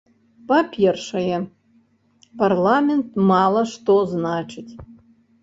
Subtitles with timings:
[0.51, 1.37] Па-першае,
[2.41, 4.67] парламент мала што значыць.